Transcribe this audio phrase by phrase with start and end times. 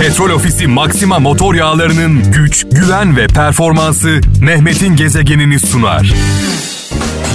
[0.00, 6.14] Petrol Ofisi Maxima motor yağlarının güç, güven ve performansı Mehmet'in gezegenini sunar.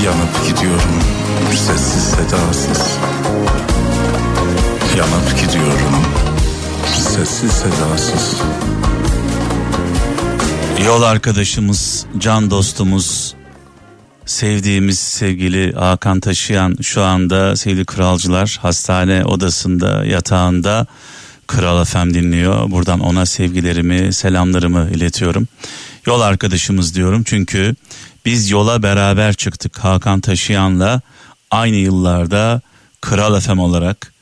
[0.05, 1.03] Yanıp gidiyorum
[1.55, 2.97] sessiz sedasız.
[4.97, 6.05] Yanıp gidiyorum
[6.97, 8.41] sessiz sedasız.
[10.85, 13.33] Yol arkadaşımız, can dostumuz,
[14.25, 20.87] sevdiğimiz sevgili Hakan Taşıyan şu anda sevgili kralcılar hastane odasında yatağında
[21.51, 22.71] Kral FM dinliyor.
[22.71, 25.47] Buradan ona sevgilerimi, selamlarımı iletiyorum.
[26.05, 27.75] Yol arkadaşımız diyorum çünkü
[28.25, 31.01] biz yola beraber çıktık Hakan Taşıyan'la
[31.51, 32.61] aynı yıllarda
[33.01, 34.13] Kral FM olarak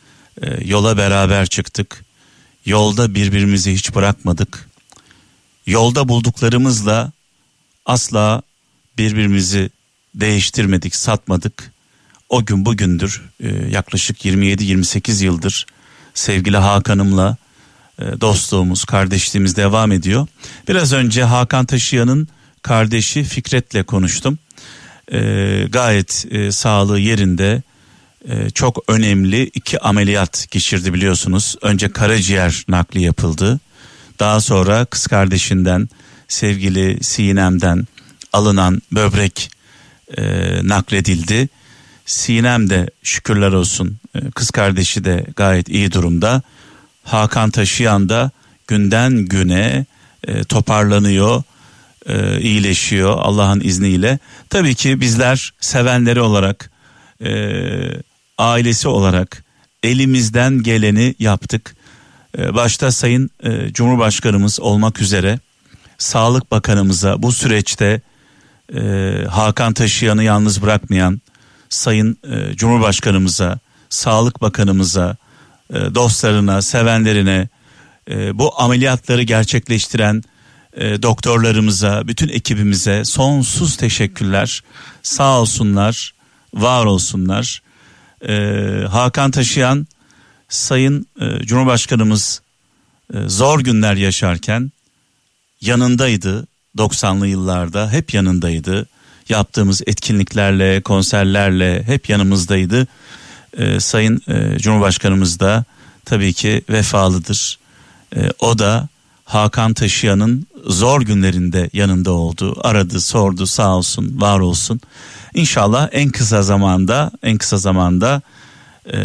[0.41, 2.05] e, yola beraber çıktık.
[2.65, 4.69] Yolda birbirimizi hiç bırakmadık.
[5.65, 7.11] Yolda bulduklarımızla
[7.85, 8.41] asla
[8.97, 9.69] birbirimizi
[10.15, 11.71] değiştirmedik, satmadık.
[12.29, 15.65] O gün bugündür e, yaklaşık 27-28 yıldır
[16.19, 17.37] sevgili Hakan'ımla
[17.99, 20.27] e, dostluğumuz, kardeşliğimiz devam ediyor.
[20.67, 22.27] Biraz önce Hakan Taşıyan'ın
[22.61, 24.39] kardeşi Fikret'le konuştum.
[25.11, 25.19] E,
[25.69, 27.61] gayet e, sağlığı yerinde,
[28.27, 31.55] e, çok önemli iki ameliyat geçirdi biliyorsunuz.
[31.61, 33.59] Önce karaciğer nakli yapıldı.
[34.19, 35.89] Daha sonra kız kardeşinden,
[36.27, 37.87] sevgili Sinem'den
[38.33, 39.51] alınan böbrek
[40.17, 40.23] e,
[40.63, 41.49] nakledildi.
[42.09, 46.41] Sinem de şükürler olsun e, kız kardeşi de gayet iyi durumda.
[47.03, 48.31] Hakan Taşıyan da
[48.67, 49.85] günden güne
[50.27, 51.43] e, toparlanıyor,
[52.05, 54.19] e, iyileşiyor Allah'ın izniyle.
[54.49, 56.71] Tabii ki bizler sevenleri olarak,
[57.23, 57.31] e,
[58.37, 59.43] ailesi olarak
[59.83, 61.75] elimizden geleni yaptık.
[62.37, 63.29] Başta Sayın
[63.73, 65.39] Cumhurbaşkanımız olmak üzere
[65.97, 68.01] Sağlık Bakanımıza bu süreçte
[69.29, 71.21] Hakan Taşıyan'ı yalnız bırakmayan
[71.69, 73.59] Sayın e, Cumhurbaşkanımıza,
[73.89, 75.17] Sağlık Bakanımıza,
[75.73, 77.47] e, dostlarına, sevenlerine,
[78.09, 80.23] e, bu ameliyatları gerçekleştiren
[81.01, 84.63] doktorlarımıza, bütün ekibimize sonsuz teşekkürler.
[85.03, 86.13] Sağ olsunlar,
[86.53, 87.61] var olsunlar.
[88.89, 89.87] Hakan Taşıyan,
[90.49, 91.07] Sayın
[91.41, 92.41] Cumhurbaşkanımız
[93.27, 94.71] zor günler yaşarken
[95.61, 96.47] yanındaydı
[96.77, 98.87] 90'lı yıllarda hep yanındaydı
[99.29, 102.87] yaptığımız etkinliklerle, konserlerle hep yanımızdaydı.
[103.57, 105.63] Ee, Sayın e, Cumhurbaşkanımız da
[106.05, 107.59] tabii ki vefalıdır.
[108.15, 108.87] Ee, o da
[109.25, 112.57] Hakan Taşıyan'ın zor günlerinde yanında oldu.
[112.63, 114.81] Aradı, sordu, sağ olsun, var olsun.
[115.33, 118.21] İnşallah en kısa zamanda, en kısa zamanda
[118.93, 118.97] e,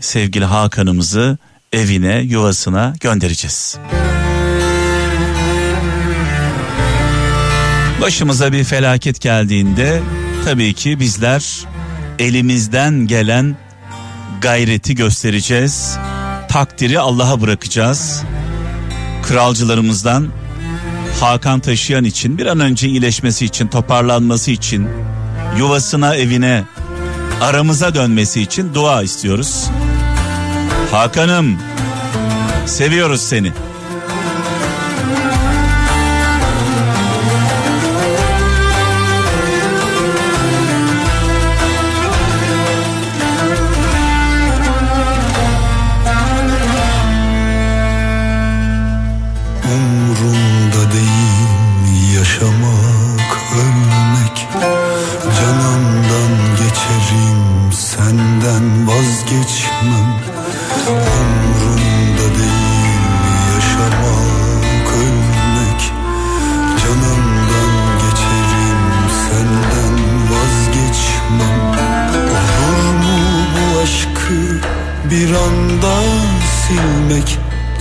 [0.00, 1.38] sevgili Hakan'ımızı
[1.72, 3.78] evine, yuvasına göndereceğiz.
[8.00, 10.00] Başımıza bir felaket geldiğinde
[10.44, 11.66] tabii ki bizler
[12.18, 13.56] elimizden gelen
[14.40, 15.96] gayreti göstereceğiz.
[16.48, 18.22] Takdiri Allah'a bırakacağız.
[19.22, 20.28] Kralcılarımızdan
[21.20, 24.88] Hakan Taşıyan için bir an önce iyileşmesi için, toparlanması için,
[25.58, 26.64] yuvasına, evine,
[27.40, 29.66] aramıza dönmesi için dua istiyoruz.
[30.90, 31.58] Hakan'ım
[32.66, 33.52] seviyoruz seni.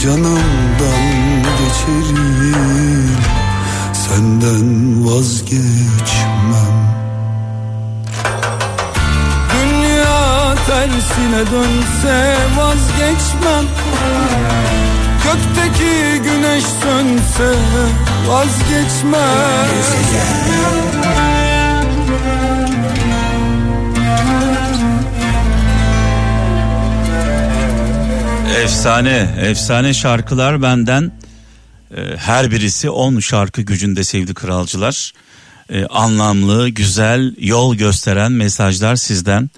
[0.03, 3.17] Canımdan geçerim
[3.93, 6.77] Senden vazgeçmem.
[9.51, 13.65] Dünya tersine dönse vazgeçmem.
[15.23, 17.55] Gökteki güneş sönse
[18.27, 19.69] vazgeçmem
[28.57, 31.11] Efsane, efsane şarkılar benden.
[31.97, 35.13] Ee, her birisi 10 şarkı gücünde sevdi kralcılar.
[35.69, 39.49] Ee, anlamlı, güzel, yol gösteren mesajlar sizden.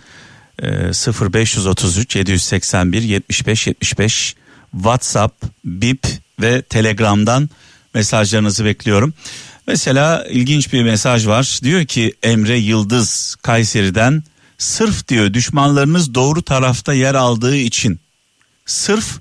[0.63, 4.35] Ee, 0533 781 75 75
[4.71, 6.07] WhatsApp, Bip
[6.41, 7.49] ve Telegram'dan
[7.93, 9.13] mesajlarınızı bekliyorum.
[9.67, 11.59] Mesela ilginç bir mesaj var.
[11.63, 14.23] Diyor ki Emre Yıldız Kayseri'den
[14.57, 17.99] sırf diyor düşmanlarınız doğru tarafta yer aldığı için
[18.71, 19.19] sırf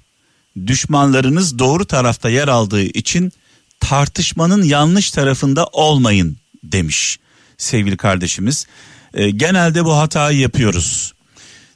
[0.66, 3.32] Düşmanlarınız doğru tarafta yer aldığı için
[3.80, 7.18] tartışmanın yanlış tarafında olmayın demiş
[7.58, 8.66] sevgili kardeşimiz.
[9.14, 11.12] E, genelde bu hatayı yapıyoruz.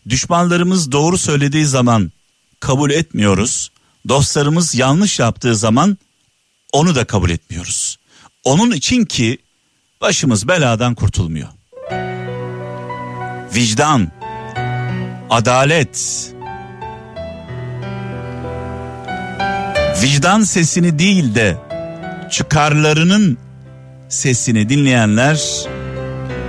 [0.08, 2.12] Düşmanlarımız doğru söylediği zaman
[2.60, 3.70] kabul etmiyoruz.
[4.08, 5.98] Dostlarımız yanlış yaptığı zaman
[6.72, 7.98] onu da kabul etmiyoruz.
[8.44, 9.38] Onun için ki
[10.00, 11.48] başımız beladan kurtulmuyor.
[13.54, 14.12] Vicdan,
[15.30, 16.33] adalet,
[20.04, 21.56] vicdan sesini değil de
[22.30, 23.38] çıkarlarının
[24.08, 25.66] sesini dinleyenler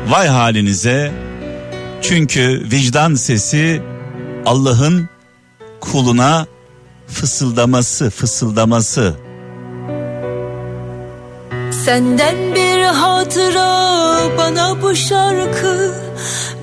[0.07, 1.11] vay halinize.
[2.01, 3.81] Çünkü vicdan sesi
[4.45, 5.09] Allah'ın
[5.81, 6.47] kuluna
[7.07, 9.15] fısıldaması fısıldaması.
[11.85, 15.95] Senden bir hatıra bana bu şarkı.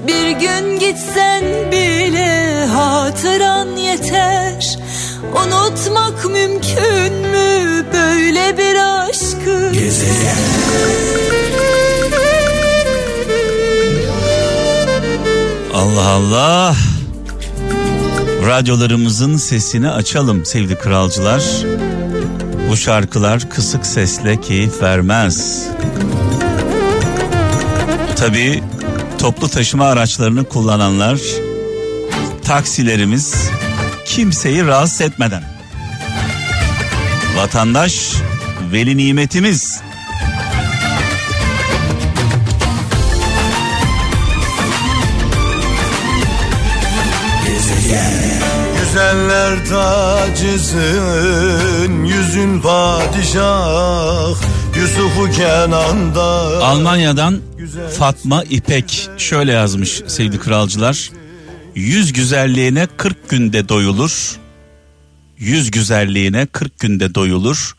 [0.07, 4.82] Bir gün gitsen bile hatıran yeter
[5.33, 7.87] Unutmak mümkün mü?
[7.93, 9.73] Böyle bir aşkı.
[9.73, 10.37] Gezegen
[15.75, 16.77] Allah Allah.
[18.47, 21.43] Radyolarımızın sesini açalım sevgili kralcılar.
[22.71, 25.67] Bu şarkılar kısık sesle keyif vermez.
[28.17, 28.63] Tabi
[29.19, 31.21] toplu taşıma araçlarını kullananlar
[32.45, 33.51] Taksilerimiz
[34.13, 35.43] kimseyi rahatsız etmeden.
[37.37, 38.13] Vatandaş
[38.73, 39.81] veli nimetimiz.
[48.81, 50.85] Güzeller tacısın
[52.05, 54.35] yüzün padişah
[54.77, 56.23] Yusuf'u Kenan'da
[56.65, 57.41] Almanya'dan
[57.99, 61.11] Fatma İpek şöyle yazmış sevgili kralcılar.
[61.75, 64.37] Yüz güzelliğine 40 günde doyulur.
[65.39, 67.77] Yüz güzelliğine 40 günde doyulur.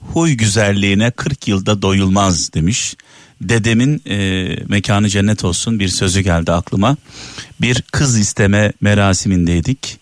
[0.00, 2.96] Huy güzelliğine 40 yılda doyulmaz demiş.
[3.40, 6.96] Dedemin e, mekanı cennet olsun bir sözü geldi aklıma.
[7.60, 9.98] Bir kız isteme merasimindeydik.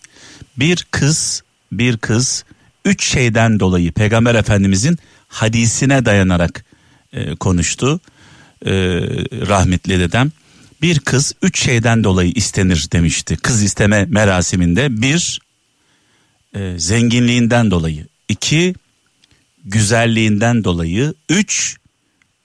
[0.57, 2.45] Bir kız, bir kız
[2.85, 4.97] üç şeyden dolayı Peygamber Efendimizin
[5.27, 6.65] hadisine dayanarak
[7.13, 7.99] e, konuştu.
[8.65, 8.71] E,
[9.47, 10.31] rahmetli dedem
[10.81, 13.37] bir kız üç şeyden dolayı istenir demişti.
[13.37, 15.39] Kız isteme merasiminde bir
[16.55, 18.75] e, zenginliğinden dolayı, iki
[19.65, 21.77] güzelliğinden dolayı, üç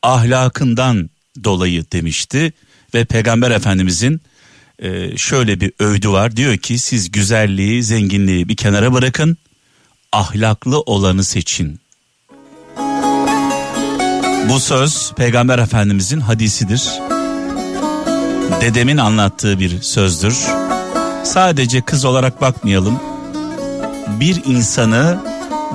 [0.02, 1.10] ahlakından
[1.44, 2.52] dolayı demişti.
[2.94, 4.20] Ve Peygamber Efendimizin
[4.78, 6.36] e, şöyle bir övdü var.
[6.36, 9.36] Diyor ki siz güzelliği, zenginliği bir kenara bırakın,
[10.12, 11.80] ahlaklı olanı seçin.
[14.48, 16.90] Bu söz Peygamber Efendimizin hadisidir
[18.60, 20.36] dedemin anlattığı bir sözdür.
[21.24, 23.00] Sadece kız olarak bakmayalım.
[24.20, 25.18] Bir insanı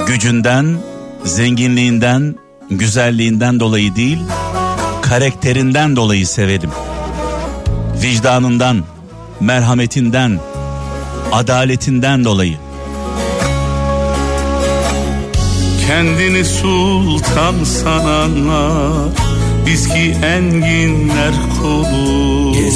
[0.08, 0.78] gücünden,
[1.24, 2.36] zenginliğinden,
[2.70, 4.20] güzelliğinden dolayı değil,
[5.02, 6.72] karakterinden dolayı severim.
[8.02, 8.84] Vicdanından,
[9.40, 10.40] merhametinden,
[11.32, 12.58] adaletinden dolayı.
[15.88, 19.12] Kendini sultan sananlar
[19.66, 21.34] biz ki enginler
[22.56, 22.72] kolu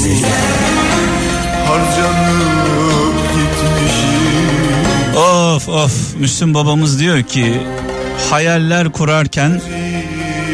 [1.67, 7.61] Harcanıp gitmişim Of of Müslüm babamız diyor ki
[8.29, 9.61] hayaller kurarken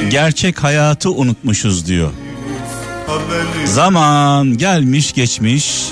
[0.10, 2.12] gerçek hayatı unutmuşuz diyor.
[3.65, 5.84] Zaman gelmiş geçmiş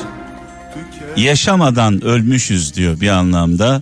[1.17, 3.81] yaşamadan ölmüşüz diyor bir anlamda.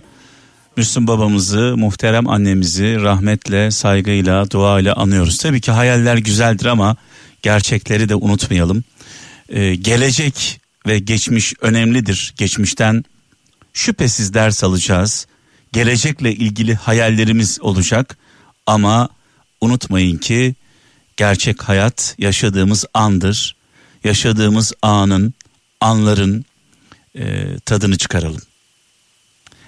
[0.76, 5.38] Müslüm babamızı, muhterem annemizi rahmetle, saygıyla, duayla anıyoruz.
[5.38, 6.96] Tabii ki hayaller güzeldir ama
[7.42, 8.84] gerçekleri de unutmayalım.
[9.52, 12.34] Ee, gelecek ve geçmiş önemlidir.
[12.36, 13.04] Geçmişten
[13.72, 15.26] şüphesiz ders alacağız.
[15.72, 18.18] Gelecekle ilgili hayallerimiz olacak
[18.66, 19.08] ama
[19.60, 20.54] unutmayın ki
[21.16, 23.56] gerçek hayat yaşadığımız andır.
[24.04, 25.34] Yaşadığımız anın,
[25.80, 26.44] anların
[27.14, 28.42] e, tadını çıkaralım.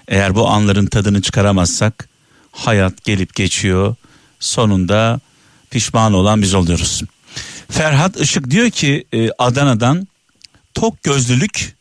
[0.08, 2.08] Eğer bu anların tadını çıkaramazsak
[2.52, 3.96] hayat gelip geçiyor.
[4.40, 5.20] Sonunda
[5.70, 7.02] pişman olan biz oluyoruz.
[7.74, 10.08] Ferhat Işık diyor ki e, Adana'dan
[10.74, 11.76] tok gözlülük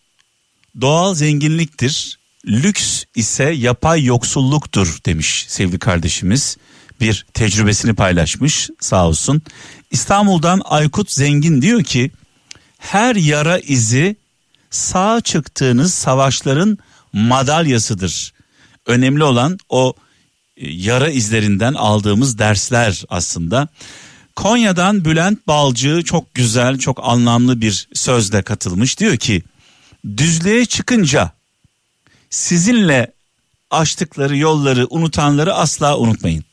[0.82, 2.20] doğal zenginliktir.
[2.46, 6.58] Lüks ise yapay yoksulluktur demiş sevgili kardeşimiz.
[7.02, 9.42] Bir tecrübesini paylaşmış sağ olsun.
[9.92, 12.12] İstanbul'dan Aykut Zengin diyor ki
[12.78, 14.16] her yara izi
[14.70, 16.78] sağ çıktığınız savaşların
[17.14, 18.34] madalyasıdır.
[18.86, 19.94] Önemli olan o
[20.58, 23.68] e, yara izlerinden aldığımız dersler aslında.
[24.36, 29.00] Konya'dan Bülent Balcı çok güzel, çok anlamlı bir sözle katılmış.
[29.00, 29.44] Diyor ki,
[30.18, 31.32] düzlüğe çıkınca
[32.30, 33.12] sizinle
[33.72, 36.46] açtıkları yolları unutanları asla unutmayın.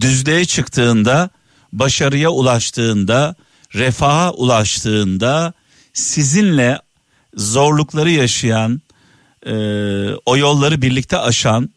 [0.00, 1.30] Düzlüğe çıktığında,
[1.72, 3.34] başarıya ulaştığında,
[3.74, 5.52] refaha ulaştığında
[5.92, 6.78] sizinle
[7.34, 8.82] zorlukları yaşayan,
[9.46, 9.54] e,
[10.26, 11.70] o yolları birlikte aşan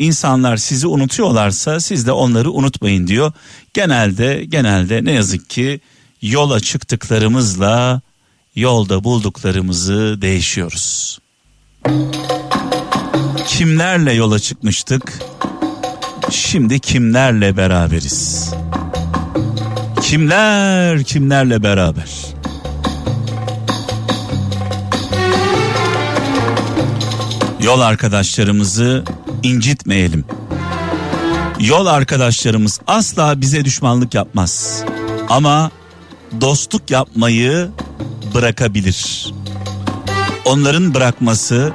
[0.00, 3.32] insanlar sizi unutuyorlarsa siz de onları unutmayın diyor.
[3.74, 5.80] Genelde genelde ne yazık ki
[6.22, 8.00] yola çıktıklarımızla
[8.54, 11.18] yolda bulduklarımızı değişiyoruz.
[13.46, 15.18] Kimlerle yola çıkmıştık?
[16.30, 18.50] Şimdi kimlerle beraberiz?
[20.02, 22.10] Kimler kimlerle beraber?
[27.62, 29.04] Yol arkadaşlarımızı
[29.42, 30.24] incitmeyelim.
[31.60, 34.84] Yol arkadaşlarımız asla bize düşmanlık yapmaz.
[35.28, 35.70] Ama
[36.40, 37.68] dostluk yapmayı
[38.34, 39.32] bırakabilir.
[40.44, 41.72] Onların bırakması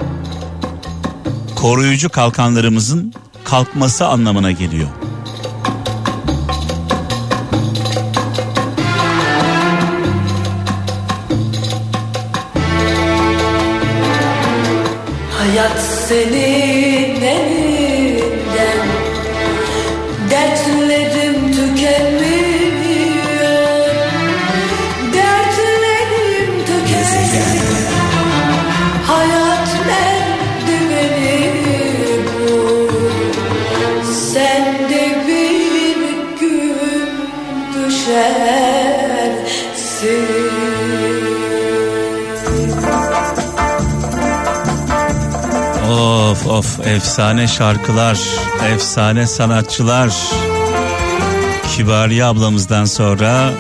[1.56, 4.88] koruyucu kalkanlarımızın kalkması anlamına geliyor.
[15.38, 16.95] Hayat senin
[38.06, 38.12] Of
[46.48, 48.20] of efsane şarkılar,
[48.74, 50.14] efsane sanatçılar.
[51.76, 53.52] Kibariye ablamızdan sonra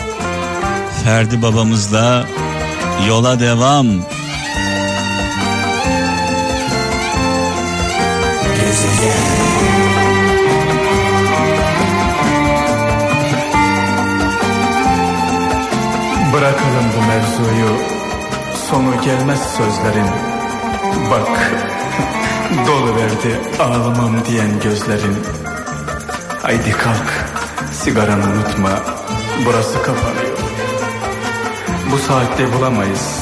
[1.03, 2.25] Ferdi babamızla
[3.07, 4.14] yola devam.
[17.15, 17.77] Mevzuyu
[18.69, 20.07] Sonu gelmez sözlerin
[21.11, 21.29] Bak
[22.67, 25.15] Dolu verdi ağlamam diyen gözlerin
[26.41, 27.27] Haydi kalk
[27.73, 28.69] Sigaranı unutma
[29.45, 30.37] Burası kapanıyor
[31.91, 33.19] Bu saatte bulamayız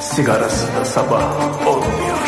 [0.00, 2.18] Sigarası da sabah olmuyor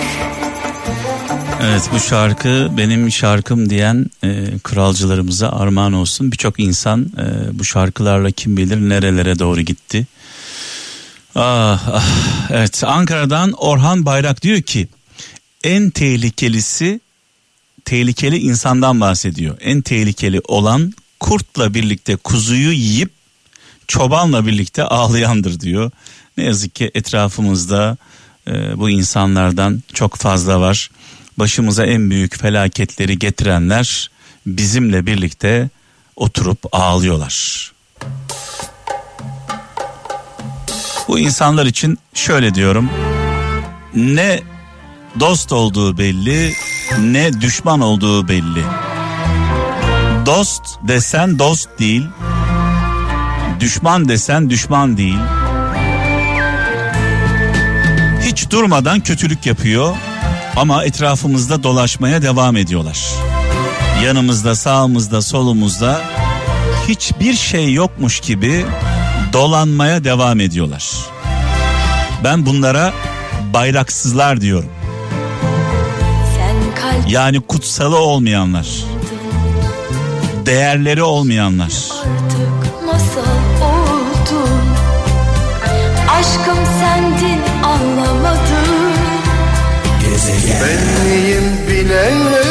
[1.63, 6.33] Evet bu şarkı benim şarkım diyen e, kralcılarımıza armağan olsun.
[6.33, 10.07] Birçok insan e, bu şarkılarla kim bilir nerelere doğru gitti.
[11.39, 12.05] Ah, ah,
[12.51, 14.89] evet Ankara'dan Orhan Bayrak diyor ki
[15.65, 17.01] en tehlikelisi
[17.85, 19.57] tehlikeli insandan bahsediyor.
[19.61, 23.11] En tehlikeli olan kurtla birlikte kuzuyu yiyip
[23.89, 25.91] çobanla birlikte ağlayandır diyor.
[26.37, 27.97] Ne yazık ki etrafımızda
[28.49, 30.91] e, bu insanlardan çok fazla var.
[31.39, 34.11] Başımıza en büyük felaketleri getirenler
[34.47, 35.71] bizimle birlikte
[36.17, 37.76] oturup ağlıyorlar.
[41.09, 42.91] Bu insanlar için şöyle diyorum.
[43.95, 44.41] Ne
[45.21, 46.53] dost olduğu belli,
[47.01, 48.63] ne düşman olduğu belli.
[50.27, 52.07] Dost desen dost değil.
[53.61, 55.19] Düşman desen düşman değil.
[58.23, 59.97] Hiç durmadan kötülük yapıyor
[60.57, 63.13] ama etrafımızda dolaşmaya devam ediyorlar.
[64.05, 66.01] Yanımızda, sağımızda, solumuzda
[66.89, 68.67] hiçbir şey yokmuş gibi
[69.37, 70.97] dolanmaya devam ediyorlar.
[72.25, 72.93] Ben bunlara
[73.55, 74.71] bayraksızlar diyorum.
[77.09, 78.67] Yani kutsalı olmayanlar.
[80.47, 81.67] Değerleri olmayanlar.
[81.67, 83.31] artık masal
[83.63, 84.61] oldun
[86.11, 88.87] Aşkım sendin anlamadım
[90.63, 92.46] öyle bir dert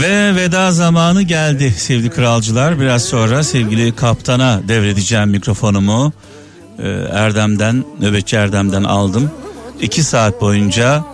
[0.00, 2.80] Ve veda zamanı geldi sevgili kralcılar.
[2.80, 6.12] Biraz sonra sevgili kaptana devredeceğim mikrofonumu.
[6.78, 9.30] Ee, Erdem'den, nöbetçi Erdem'den aldım.
[9.80, 11.04] İki saat boyunca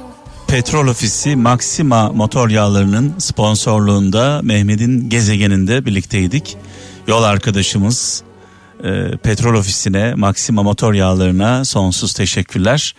[0.49, 6.57] Petrol Ofisi Maxima motor yağlarının sponsorluğunda Mehmet'in gezegeninde birlikteydik.
[7.07, 8.23] Yol arkadaşımız
[8.85, 12.95] e, Petrol Ofisi'ne, Maxima motor yağlarına sonsuz teşekkürler.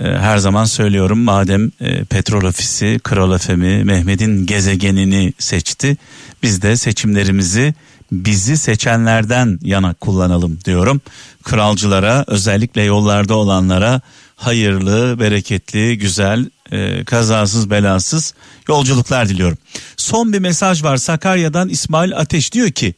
[0.00, 5.96] E, her zaman söylüyorum madem e, Petrol Ofisi Kral FM'i Mehmet'in gezegenini seçti.
[6.42, 7.74] Biz de seçimlerimizi
[8.12, 11.00] bizi seçenlerden yana kullanalım diyorum.
[11.42, 14.00] Kralcılara özellikle yollarda olanlara
[14.36, 18.34] hayırlı, bereketli, güzel, e, kazasız belasız
[18.68, 19.58] yolculuklar diliyorum.
[19.96, 22.94] Son bir mesaj var Sakarya'dan İsmail Ateş diyor ki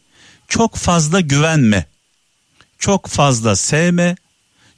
[0.48, 1.86] çok fazla güvenme,
[2.78, 4.16] çok fazla sevme,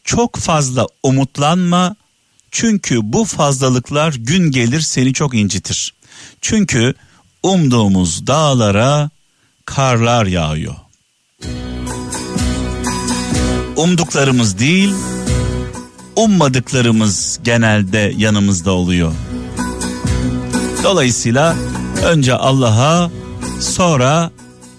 [0.04, 1.96] çok fazla umutlanma,
[2.50, 5.94] Çünkü bu fazlalıklar gün gelir seni çok incitir.
[6.40, 6.94] Çünkü
[7.42, 9.10] umduğumuz dağlara
[9.64, 10.74] karlar yağıyor.
[13.76, 14.94] Umduklarımız değil,
[16.16, 19.12] ummadıklarımız genelde yanımızda oluyor.
[20.84, 21.56] Dolayısıyla
[22.04, 23.10] önce Allah'a
[23.60, 24.30] sonra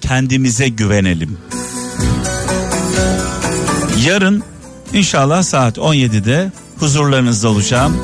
[0.02, 1.38] kendimize güvenelim.
[4.06, 4.44] Yarın
[4.94, 7.98] inşallah saat 17'de huzurlarınızda olacağım.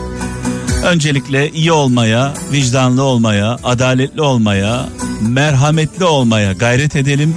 [0.84, 4.90] Öncelikle iyi olmaya, vicdanlı olmaya, adaletli olmaya,
[5.22, 7.36] merhametli olmaya gayret edelim.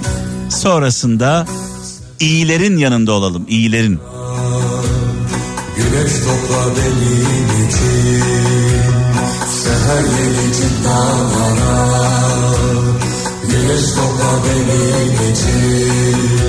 [0.49, 1.45] Sonrasında
[2.19, 3.99] iyilerin yanında olalım, iyilerin.
[5.77, 8.23] Güneş topla benim için
[9.63, 11.89] Seher gelecek dağlara
[13.43, 16.48] Güneş topla benim için